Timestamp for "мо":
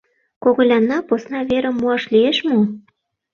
2.49-2.59